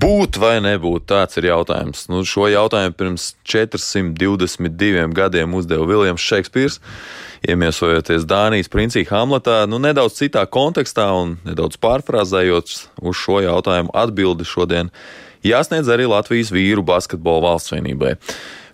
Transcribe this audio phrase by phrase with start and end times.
[0.00, 2.06] Būt vai nebūt, tāds ir jautājums.
[2.08, 6.78] Nu, šo jautājumu pirms 422 gadiem uzdeva Viljams Šekspīrs
[7.50, 14.48] iemiesojoties Dānijas princī Hamletā, nu, nedaudz citā kontekstā un nedaudz pārfrāzējot uz šo jautājumu atbildi
[14.48, 14.92] šodien
[15.44, 18.14] jāsniedz arī Latvijas vīru basketbola valstsvienībai.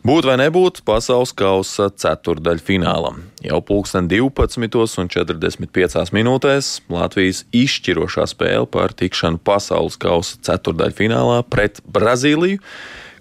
[0.07, 3.25] Būt vai nebūt pasaules kausa ceturdaļfinālam.
[3.43, 12.63] Jau pulksten 12,45 minūtēs Latvijas izšķirošā spēle par tikšanu pasaules kausa ceturdaļfinālā pret Brazīliju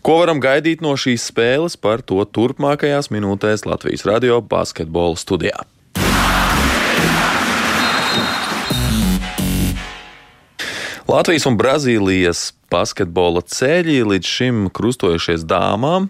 [0.05, 5.63] Ko varam gaidīt no šīs spēles, par to turpmākajās minūtēs Latvijas radio basketbola studijā.
[11.09, 16.09] Latvijas un Brazīlijas basketbola ceļi līdz šim krustojušies dāmām.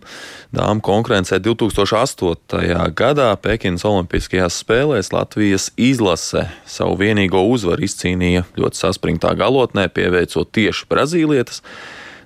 [0.55, 2.89] Dāmas konkurencē 2008.
[2.95, 10.89] gadā Pekinas Olimpiskajās spēlēs Latvijas izlase savu vienīgo uzvaru izcīnīja ļoti saspringtā galotnē, pieveicot tieši
[10.91, 11.61] brazīlietis.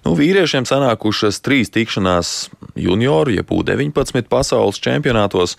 [0.06, 5.58] Nu, vīriešiem sanākušas trīs tikšanās junioru, jeb U-19 pasaules čempionātos.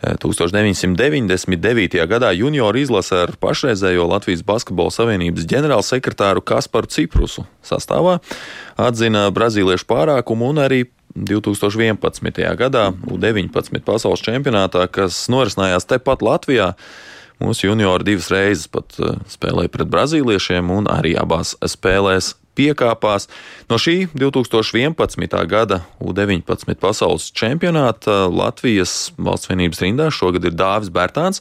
[0.00, 1.94] 1999.
[2.00, 8.18] Eh, gadā junioru izlase ar pašreizējo Latvijas Basketbola Savienības ģenerālsekretāru Kasparu Ciprusu sastāvā
[8.80, 10.84] atzina brazīliešu pārākumu un arī
[11.16, 12.56] 2011.
[12.56, 16.74] gadā U-19 pasaules čempionātā, kas norisinājās tepat Latvijā.
[17.40, 23.26] Mūsu juniori divas reizes pat eh, spēlēja pret brazīliešiem un arī abās spēlēs piekāpās.
[23.72, 25.40] No šī 2011.
[25.48, 31.40] gada U-19 pasaules čempionāta Latvijas valsts vienības rindā šogad ir Dāvis Bērtāns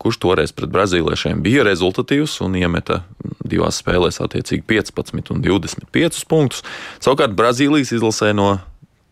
[0.00, 3.02] kurš toreiz pret brazīliešiem bija rezultatīvs un iemeta
[3.44, 6.64] divās spēlēs attiecīgi 15 un 25 punktus.
[7.04, 8.54] Savukārt Brazīlijas izlasē no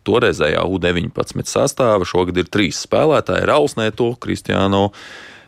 [0.07, 4.89] toreizējā U-19 sastāva šogad ir trīs spēlētāji- Rausnēto, Kristiāno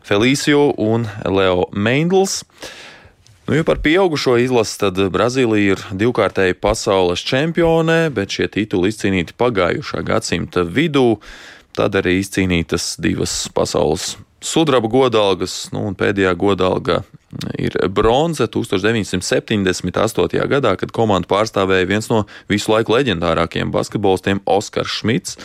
[0.06, 2.44] Felīsiju un Leo Meindls.
[3.52, 9.36] Nu, ja par pieaugušo izlasi, tad Brazīlija ir divkārtēji pasaules čempione, bet šie tituli izcīnīti
[9.36, 11.20] pagājušā gadsimta vidū.
[11.76, 17.04] Tad arī izcīnītas divas pasaules sudraba godalgas, nu, un pēdējā godalga
[17.60, 20.48] ir bronze 1978.
[20.56, 25.36] gadā, kad komandu pārstāvēja viens no visu laiku leģendārākajiem basketbolistiem Oskars Šmits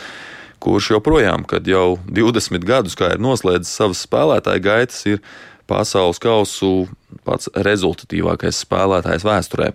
[0.63, 5.19] kurš joprojām, kad jau 20 gadus kā ir noslēdzis savas spēlētāja gaitas, ir
[5.67, 6.87] pasaules kausu
[7.27, 9.69] pats rezultatīvākais spēlētājs vēsturē.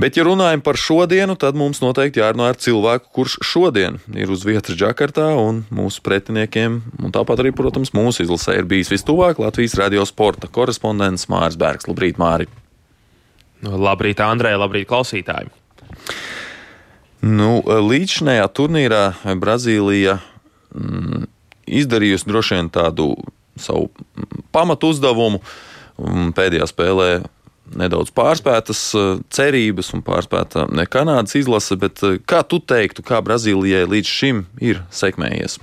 [0.00, 4.44] Bet, ja runājam par šodienu, tad mums noteikti jārunā ar cilvēku, kurš šodien ir uz
[4.46, 9.78] vietas Džakartā un mūsu pretiniekiem, un tāpat arī, protams, mūsu izlasē ir bijis vistuvāk Latvijas
[9.80, 11.88] radio sporta korespondents Māris Bergs.
[11.88, 12.50] Labrīt, Māri!
[13.64, 15.48] Labrīt, Andrei, labrīt, klausītāji!
[17.26, 19.00] Nu, līdzinājā turnīrā
[19.40, 20.18] Brazīlija
[20.76, 21.24] mm,
[21.80, 23.08] izdarījusi droši vien tādu
[23.56, 23.88] savu
[24.56, 25.42] pamatu uzdevumu.
[26.36, 27.10] Pēdējā spēlē
[27.74, 33.22] nedaudz pārspētas eh, cerības un pārspēta ne Kanādas izlase, bet eh, kā tu teiktu, kā
[33.24, 35.58] Brazīlijai līdz šim ir sekmējies?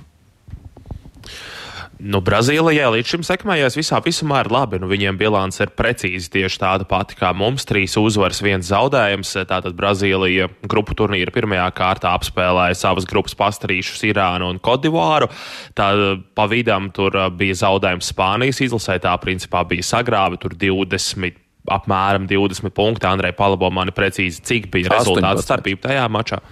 [2.04, 4.76] Nu, Brazīlijai līdz šim sekmējies visā visumā ir labi.
[4.82, 7.64] Nu, viņiem bilance ir precīzi tieši tāda pati kā mums.
[7.64, 9.30] Trīs uzvaras, viens zaudējums.
[9.48, 15.30] Tātad Brazīlija grupu turnīra pirmajā kārtā apspēlēja savas grupas pastarīšus Irānu un Kodivāru.
[15.78, 15.88] Tā
[16.36, 18.98] pa vidam tur uh, bija zaudējums Spānijas izlasē.
[19.00, 21.40] Tā principā bija sagrāve tur 20
[21.72, 23.08] apmēram 20 punkti.
[23.08, 26.44] Andrei palabo mani precīzi, cik bija rezultāts starpība tajā mačā.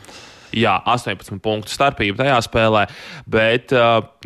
[0.53, 2.83] Jā, 18 punktu starpība tajā spēlē,
[3.31, 3.73] bet,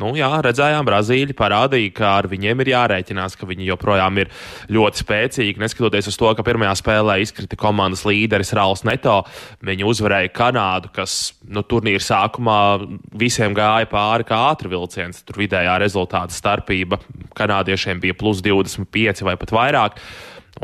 [0.03, 4.33] nu, jā, redzējām, Brazīļi parādīja, ka ar viņiem ir jārēķinās, ka viņi joprojām ir
[4.75, 5.63] ļoti spēcīgi.
[5.63, 9.21] Neskatoties uz to, ka pirmajā spēlē izkrita komandas līderis Rāls Neto,
[9.67, 12.61] viņi uzvarēja Kanādu, kas nu, turnīra sākumā
[13.15, 15.23] visiem gāja pāri kā ātri vilciens.
[15.27, 16.99] Tur vidējā rezultāta starpība
[17.39, 20.03] kanādiešiem bija plus 25 vai pat vairāk.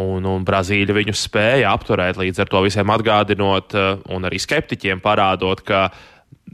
[0.01, 5.03] Un, un Brazīļa viņus spēja apturēt, līdz ar to visiem atgādinot, eh, un arī skeptiķiem
[5.05, 5.91] parādot, ka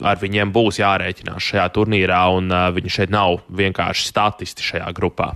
[0.02, 5.32] ar viņiem būs jārēķinās šajā turnīrā, un uh, viņi šeit nav vienkārši statisti šajā grupā.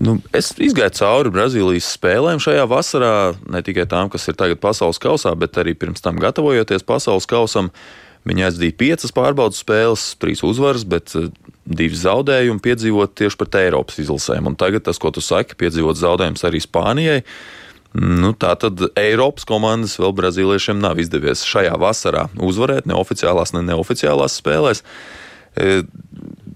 [0.00, 3.14] Nu, es izgāju cauri Brazīlijas spēlēm šajā vasarā,
[3.50, 7.72] ne tikai tām, kas ir tagad pasaules kausā, bet arī pirms tam gatavojoties pasaules kausam.
[8.28, 11.30] Viņi aizdīja piecas pārbaudas spēles, trīs uzvaras, bet eh,
[11.64, 14.50] divi zaudējumi piedzīvot tieši pret Eiropas izlasēm.
[14.50, 17.20] Un tagad tas, ko tu saki, piedzīvot zaudējumus arī Spānijai.
[17.96, 23.64] Nu, tā tad Eiropas komandas vēl brazīliešiem nav izdevies šajā vasarā uzvarēt ne oficiālās, ne
[23.66, 24.84] neoficiālās spēlēs.
[25.58, 25.80] E,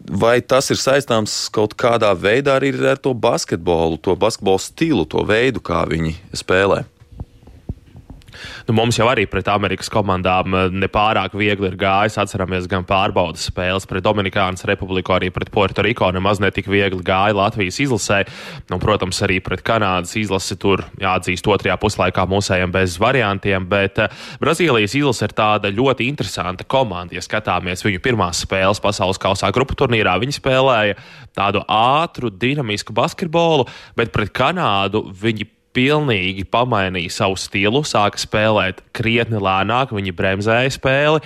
[0.07, 5.27] vai tas ir saistāms kaut kādā veidā arī ar to basketbolu, to basketbolu stilu, to
[5.27, 6.85] veidu, kā viņi spēlē?
[8.69, 12.19] Nu, mums jau arī pret Amerikas komandām eh, nepārāk viegli ir gājis.
[12.23, 16.11] Atceramies gan pārbaudas spēles pret Dominikānas republiku, arī pret Puertoriko.
[16.15, 18.23] Nemaz ne tik viegli gāja Latvijas izlasē.
[18.73, 23.69] Nu, protams, arī pret Kanādas izlasi tur jāatzīst otrajā puslaikā mūsējiem bez variantiem.
[23.71, 27.17] Bet uh, Brazīlijas izlase ir tāda ļoti interesanta komanda.
[27.17, 30.99] Ja skatāmies viņu pirmās spēles pasaules kausā grupu turnīrā, viņi spēlēja
[31.35, 33.67] tādu ātru, dinamisku basketbolu,
[33.99, 41.23] bet pret Kanādu viņi pilnīgi pamainīja savu stilu, sāka spēlēt krietni lēnāk, viņi bremzēja spēli.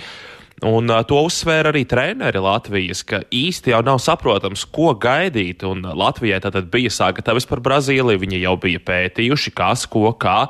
[0.65, 5.63] Un uh, to uzsvēra arī treneri Latvijas, ka īsti jau nav saprotams, ko gaidīt.
[5.67, 10.41] Un Latvijai tad bija sagatavs par Brazīliju, viņi jau bija pētījuši, kas, ko, kā.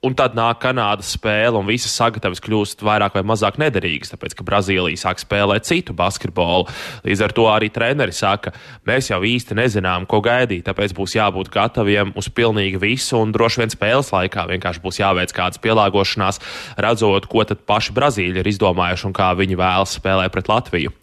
[0.00, 4.46] Un tad nāk Kanādas spēle, un visas sagatavas kļūst vairāk vai mazāk nederīgas, tāpēc ka
[4.48, 6.70] Brazīlija sāk spēlēt citu basketbolu.
[7.04, 8.54] Līdz ar to arī treneri saka,
[8.88, 13.60] mēs jau īsti nezinām, ko gaidīt, tāpēc būs jābūt gataviem uz pilnīgi visu, un droši
[13.60, 16.40] vien spēles laikā vienkārši būs jāveic kādas pielāgošanās,
[16.80, 20.96] redzot, ko tad paši Brazīļi ir izdomājuši un kā viņi vēlas spēlēt pret Latviju.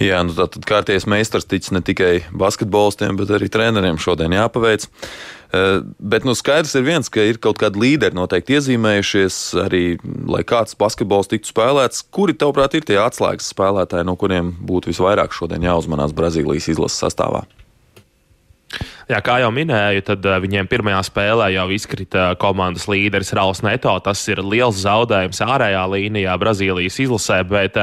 [0.00, 4.86] Jā, nu tad kārties meistars tic ne tikai basketbolistiem, bet arī treneriem šodien jāpaveic.
[5.50, 9.84] Eh, bet nu, skaidrs ir viens, ka ir kaut kādi līderi noteikti iezīmējušies arī,
[10.30, 12.04] lai kāds basketbols tiktu spēlēts.
[12.16, 17.44] Kuri, tavuprāt, ir tie atslēgas spēlētāji, no kuriem būtu visvairāk šodien jāuzmanās Brazīlijas izlases sastāvā?
[19.10, 23.90] Jā, kā jau minēju, tad viņiem pirmajā spēlē jau izkrita komandas līderis Rauls Neto.
[24.04, 27.80] Tas ir liels zaudējums ārējā līnijā Brazīlijas izlasē, bet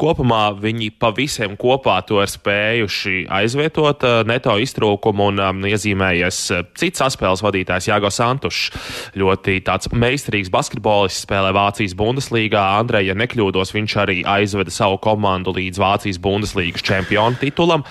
[0.00, 6.40] kopumā viņi pa visiem kopā to ir spējuši aizvietot Neto iztrūkumu un iezīmējies
[6.80, 8.72] cits saspēles vadītājs Jāgo Santušs.
[9.20, 12.64] Ļoti tāds meistarīgs basketbolists spēlē Vācijas Bundeslīgā.
[12.80, 17.84] Andrej, ja nekļūdos, viņš arī aizveda savu komandu līdz Vācijas Bundeslīgas čempionu titulam.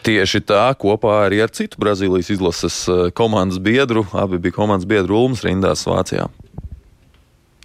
[0.00, 5.18] Tieši tā, kopā arī ar citu Brazīlijas izlases eh, komandas biedru, abi bija komandas biedru
[5.18, 6.30] Ulmas rindās Vācijā.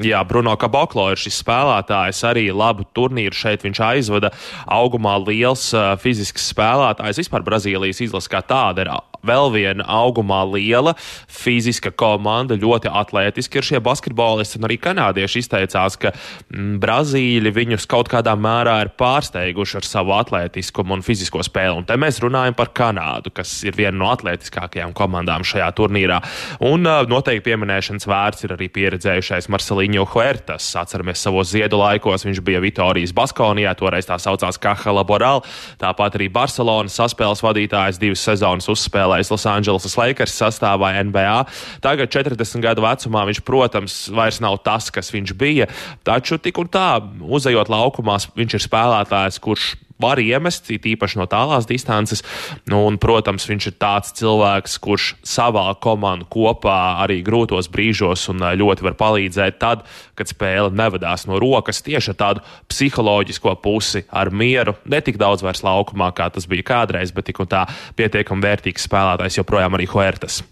[0.04, 4.34] Jā, Bruno Kaboklo ir šis spēlētājs, arī labu turnīru šeit viņš aizvada.
[4.68, 7.22] Augumā liels uh, fizisks spēlētājs.
[7.24, 8.92] Vispār Brazīlijas izlase kā tāda ir
[9.26, 10.96] vēl viena augumā liela
[11.32, 17.88] fiziska komanda, ļoti atletiski ir šie basketbolisti, un arī kanādieši izteicās, ka mm, Brazīļi viņus
[17.90, 21.82] kaut kādā mērā ir pārsteiguši ar savu atletiskumu un fizisko spēli.
[21.82, 26.22] Un te mēs runājam par Kanādu, kas ir viena no atletiskākajām komandām šajā turnīrā.
[26.66, 30.68] Un uh, noteikti pieminēšanas vērts ir arī pieredzējušais Marceliņo Huertas.
[30.80, 35.44] Atceramies savos ziedu laikos, viņš bija Vitorijas Baskonijā, toreiz tā saucās Kahala Boral,
[35.82, 41.46] tāpat arī Barcelonas saspēles vadītājs divas sezonas uzspēlē spēlējis Losandželosas Lakers sastāvā NBA.
[41.84, 45.68] Tagad, 40 gadu vecumā, viņš, protams, vairs nav tas, kas viņš bija.
[46.04, 51.68] Taču tik un tā, uzejot laukumā, viņš ir spēlētājs, kurš var iemest, īpaši no tālās
[51.70, 52.24] distances.
[52.70, 58.44] Nu, un, protams, viņš ir tāds cilvēks, kurš savā komandu kopā arī grūtos brīžos un
[58.60, 64.32] ļoti var palīdzēt tad, kad spēle nevadās no rokas tieši ar tādu psiholoģisko pusi, ar
[64.32, 64.76] mieru.
[64.86, 67.66] Ne tik daudz vairs laukumā, kā tas bija kādreiz, bet tik un tā
[67.96, 70.44] pietiekami vērtīgs spēlētājs joprojām arī Huertas.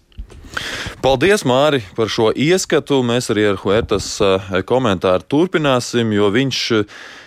[1.02, 3.00] Paldies, Māri, par šo ieskatu.
[3.06, 4.06] Mēs arī ar Huertas
[4.68, 6.60] komentāru turpināsim, jo viņš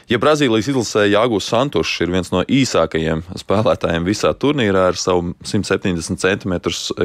[0.08, 6.22] Ja Brazīlijas izlasē Jāgus Santušs ir viens no īsākajiem spēlētājiem visā turnīrā ar savu 170
[6.22, 6.54] cm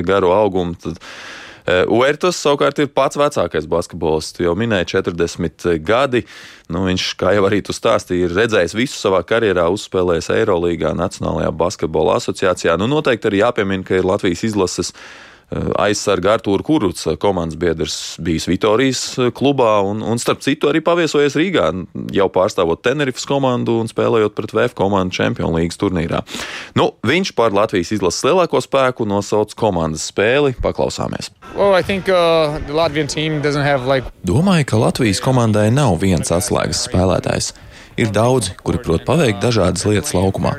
[0.06, 4.38] garu augumu, tad e, Uertas savukārt ir pats vecākais basketbolists.
[4.44, 6.23] Jau minēja 40 gadi.
[6.71, 11.50] Nu, viņš, kā jau arī tu stāstīji, ir redzējis visu savā karjerā, uzspēlējis Eirolandā, Nacionālajā
[11.59, 12.78] basketbola asociācijā.
[12.78, 14.94] Nu, noteikti arī jāpiemina, ka ir Latvijas izlases
[15.80, 20.82] aizsarga Artūra Kuruts, eh, komandas biedrs, bijis Vitorijas eh, klubā un, un starp citu arī
[20.85, 21.68] paviesojies Rīgā,
[22.14, 26.23] jau pārstāvot Tenerifas komandu un spēlējot pret VF komandu Champions League turnīrā.
[26.78, 30.54] Nu, viņš par Latvijas izlases lielāko spēku nosauc komandas spēli.
[30.62, 31.32] Paklausāmies!
[31.56, 32.59] Well, think, uh,
[33.62, 34.09] have, like...
[34.26, 37.52] Domāju, ka Latvijas komandai nav viens atslēgas spēlētājs.
[38.00, 40.54] Ir daudzi, kuri prot paveikt dažādas lietas laukumā.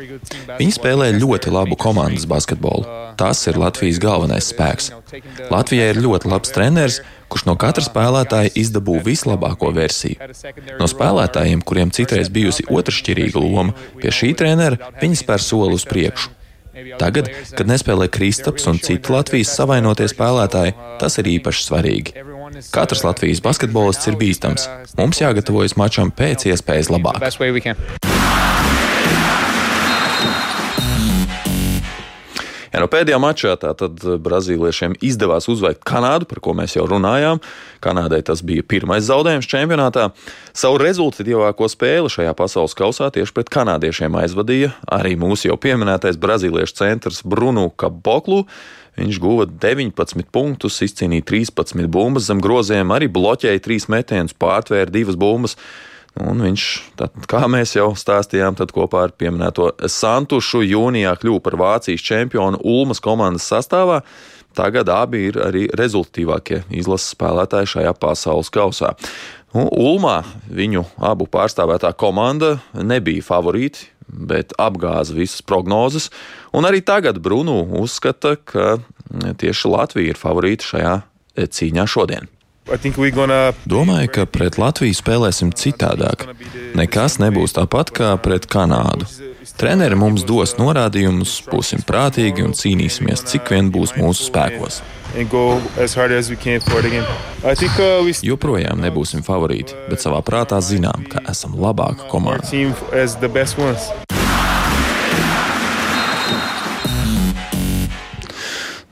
[0.59, 2.85] Viņi spēlē ļoti labu komandas basketbolu.
[3.17, 4.91] Tas ir Latvijas galvenais spēks.
[5.53, 6.99] Latvijai ir ļoti labs treneris,
[7.29, 10.19] kurš no katra spēlētāja izdabū vislabāko versiju.
[10.79, 16.33] No spēlētājiem, kuriem citreiz bijusi otršķirīga loma, pie šī trenera viņi spēr soli uz priekšu.
[16.97, 22.15] Tagad, kad nespēlē Kristaps un citi Latvijas savainotie spēlētāji, tas ir īpaši svarīgi.
[22.73, 24.67] Katrs Latvijas basketbolists ir bīstams.
[24.99, 27.21] Mums jāgatavojas mačam pēc iespējas labāk.
[32.73, 37.37] Ja no pēdējā mačā tad brazīliešiem izdevās uzveikt Kanādu, par ko mēs jau runājām.
[37.85, 40.07] Kanādai tas bija pirmais zaudējums čempionātā.
[40.57, 46.79] Savu rezultatīvāko spēli šajā pasaules kausā tieši pret kanādiešiem aizvadīja arī mūsu jau pieminētais brazīliešu
[46.81, 48.47] centrs Brunu Kaboklu.
[48.97, 55.13] Viņš guva 19 punktus, izcīnīja 13 bumbas zem groziem, arī bloķēja 3 metienus, pārtvēra 2
[55.21, 55.57] bumbas.
[56.21, 56.63] Un viņš,
[56.99, 63.01] tad, kā mēs jau stāstījām, kopā ar pieminēto Santušu jūnijā kļuva par Vācijas čempionu Ulmas
[63.01, 64.03] komandas sastāvā.
[64.53, 68.91] Tagad abi ir arī rezultatīvākie izlases spēlētāji šajā pasaules kausā.
[69.53, 70.19] Nu, Ulmā
[70.53, 76.11] viņu abu pārstāvētā komanda nebija favorīti, bet apgāza visas prognozes.
[76.53, 78.77] Un arī tagad Brunu uzskata, ka
[79.41, 80.95] tieši Latvija ir favorīta šajā
[81.57, 82.29] cīņā šodien.
[83.67, 86.29] Domāju, ka pret Latviju spēlēsim citādāk.
[86.77, 89.07] Nekas nebūs tāpat kā pret Kanādu.
[89.59, 94.79] Treneri mums dos norādījumus, būsim prātīgi un cīnīsimies, cik vien būs mūsu spēkos.
[98.25, 102.47] Joprojām nebūsim favorīti, bet savā prātā zinām, ka esam labāka komanda.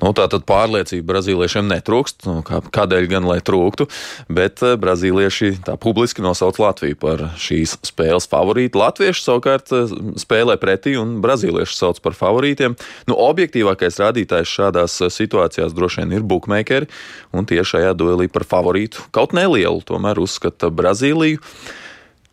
[0.01, 2.25] Nu, tā tad pārliecība brazīliešiem netrūkst.
[2.25, 3.86] Nu, kā, kādēļ gan lai trūktu?
[4.34, 8.81] Bet eh, brazīlieši tā publiski nosauc Latviju par šīs spēles favorītu.
[8.81, 9.91] Latvieši savukārt eh,
[10.22, 12.74] spēlē pretī un brazīlieši sauc par favorītiem.
[13.12, 16.89] Nu, objektīvākais rādītājs šādās eh, situācijās droši vien ir bookmakeri,
[17.38, 21.43] un tie šajā duelī par favorītu kaut nelielu tomēr uzskata Brazīliju.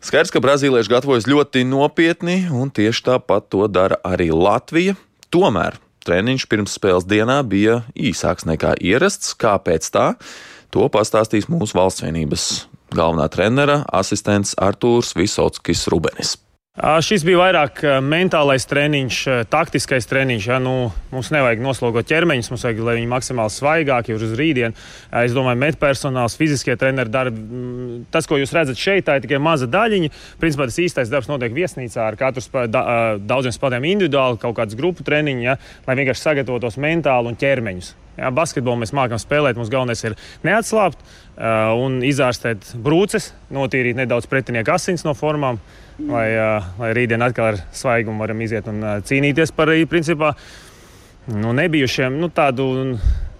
[0.01, 4.95] Skaidrs, ka brazīlieši gatavojas ļoti nopietni, un tieši tāpat to dara arī Latvija.
[5.29, 5.77] Tomēr
[6.09, 9.35] treniņš pirms spēles dienā bija īsāks nekā ierasts.
[9.37, 10.09] Kāpēc tā?
[10.73, 12.49] To pastāstīs mūsu valsts vienības
[12.97, 16.37] galvenā trenera asistents Artūrs Visotskis Rubenis.
[16.79, 19.17] Šis bija vairāk mentālais treniņš,
[19.51, 20.45] taktiskais treniņš.
[20.47, 24.85] Ja, nu, mums nevajag noslogot ķermeņus, mums vajag, lai viņi maksimāli svaigāki ir uz rītdienu.
[25.19, 27.35] Es domāju, medpersonāls, fiziskie treneri dara.
[28.15, 30.13] Tas, ko jūs redzat šeit, tā ir tikai maza daļiņa.
[30.39, 32.85] Principā tas īstais darbs notiek viesnīcā ar katru spē, da,
[33.19, 37.97] daudziem spēlētājiem individuāli, kaut kādas grupu treniņi, ja, lai vienkārši sagatavotos mentāli un ķermeņus.
[38.19, 39.55] Jā, basketbolu mēs mākam spēlēt.
[39.55, 45.61] Mums galvenais ir neatslābt uh, un izārstēt brūces, notīrīt nedaudz pretinieku asins no formām
[46.07, 46.27] lai,
[46.79, 50.33] lai rītdien atkal ar svaigumu varam iziet un cīnīties par principā
[51.33, 52.69] nu, nebijušiem nu, tādu.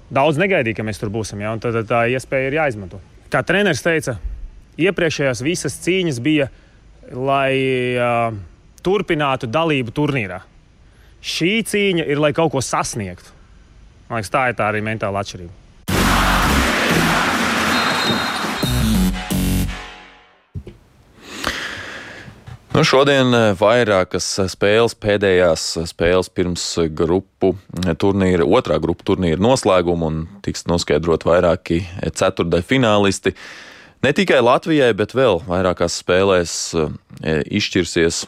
[0.10, 1.38] Daudz negaidīja, ka mēs tur būsim.
[1.44, 1.52] Ja?
[1.62, 2.98] Tad tā iespēja ir jāizmanto.
[3.30, 4.16] Kā treneris teica,
[4.82, 6.48] iepriekšējās visas cīņas bija,
[7.14, 7.52] lai
[7.94, 8.34] uh,
[8.82, 10.40] turpinātu dalību turnīrā.
[11.22, 13.36] Šī cīņa ir, lai kaut ko sasniegtu.
[14.10, 15.54] Man liekas, tā ir tā arī mentāla atšķirība.
[22.74, 26.64] Nu, šodien eh, vairākas spēles, pēdējās spēles pirms
[26.96, 27.52] grupu
[28.02, 33.36] turnīra, otrā grupu turnīra noslēguma un tiks noskaidrot vairāki ceturdaļu finālisti.
[34.06, 38.24] Ne tikai Latvijai, bet vēl vairākās spēlēs eh, izšķirsies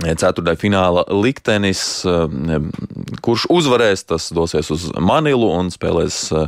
[0.00, 2.04] ceturtajā fināla liktenis.
[2.04, 2.60] Eh,
[3.20, 6.46] kurš uzvarēs, tas dosies uz Manilu un spēlēs eh,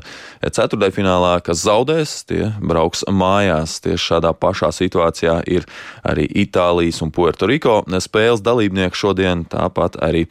[0.49, 3.81] ceturtajā finālā, kas zaudēs, tie brauks mājās.
[3.85, 5.69] Tieši šādā pašā situācijā ir
[6.05, 10.27] arī Itālijas un Puertoriko spēles dalībnieki šodien, tāpat arī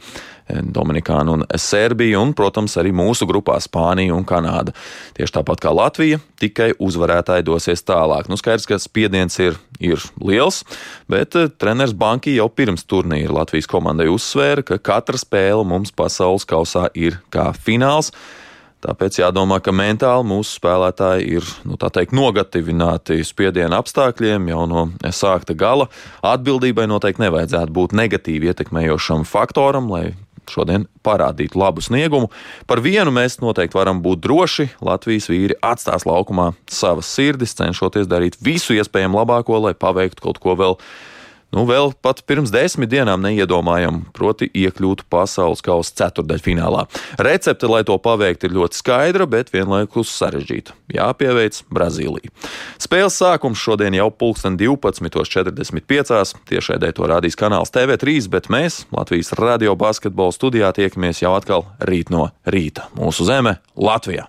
[0.48, 4.74] Dominikāna un Serbija, un, protams, arī mūsu grupā Spānija un Kanāda.
[5.16, 8.28] Tieši tāpat kā Latvija, tikai uzvarētāji dosies tālāk.
[8.30, 10.62] Nu, skaidrs, ka spiediens ir, ir liels,
[11.10, 16.48] bet eh, treneris Banki jau pirms turnīra Latvijas komandai uzsvēra, ka katra spēle mums pasaules
[16.48, 18.12] kausā ir kā fināls.
[18.82, 25.54] Tāpēc jādomā, ka mentāli mūsu spēlētāji ir nu, teikt, nogatavināti spiediena apstākļiem jau no sākta
[25.54, 25.86] gala.
[26.26, 30.08] Atbildībai noteikti nevajadzētu būt negatīvi ietekmējošam faktoram, lai
[30.50, 32.30] šodien parādīt labu sniegumu.
[32.66, 34.68] Par vienu mēs noteikti varam būt droši.
[34.84, 40.56] Latvijas vīri atstās laukumā savas sirdis, cenšoties darīt visu iespējamo labāko, lai paveiktu kaut ko
[40.58, 40.78] vēl
[41.54, 46.86] nu, vēl pat pirms desmit dienām neiedomājam, proti, iekļūt pasaules kausa ceturdaļfinālā.
[47.22, 50.76] Recepte, lai to paveiktu, ir ļoti skaidra, bet vienlaikus sarežģīta.
[50.92, 52.32] Jāpieveic Brazīlija.
[52.82, 56.36] Spēles sākums šodien jau pulksten 12.45.
[56.50, 62.12] Tiešraidē to rādīs kanāls TV3, bet mēs Latvijas radio basketbola studijā tiekamies jau atkal rīt
[62.12, 62.90] no rīta.
[62.98, 64.28] Mūsu zeme Latvijā!